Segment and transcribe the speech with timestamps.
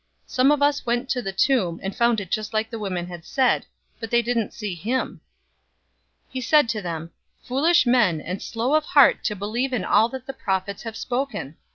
[0.27, 3.05] 024:024 Some of us went to the tomb, and found it just like the women
[3.05, 3.67] had said,
[3.99, 5.21] but they didn't see him."
[6.29, 7.11] 024:025 He said to them,
[7.43, 11.55] "Foolish men, and slow of heart to believe in all that the prophets have spoken!